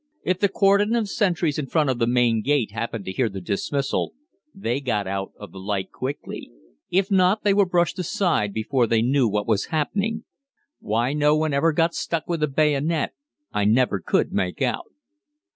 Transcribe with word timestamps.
If 0.23 0.39
the 0.39 0.49
cordon 0.49 0.95
of 0.95 1.07
sentries 1.11 1.59
in 1.59 1.67
front 1.67 1.91
of 1.91 1.99
the 1.99 2.07
main 2.07 2.41
gate 2.41 2.71
happened 2.71 3.05
to 3.05 3.11
hear 3.11 3.29
the 3.29 3.39
dismissal, 3.39 4.15
they 4.51 4.79
got 4.79 5.05
out 5.05 5.31
of 5.37 5.51
the 5.51 5.59
light 5.59 5.91
quickly; 5.91 6.49
if 6.89 7.11
not, 7.11 7.43
they 7.43 7.53
were 7.53 7.67
brushed 7.67 7.99
aside 7.99 8.51
before 8.51 8.87
they 8.87 9.03
knew 9.03 9.27
what 9.27 9.45
was 9.45 9.65
happening. 9.65 10.23
Why 10.79 11.13
no 11.13 11.35
one 11.37 11.53
ever 11.53 11.71
got 11.71 11.93
stuck 11.93 12.27
with 12.27 12.41
a 12.41 12.47
bayonet 12.47 13.11
I 13.51 13.65
never 13.65 13.99
could 13.99 14.31
make 14.33 14.59
out. 14.59 14.87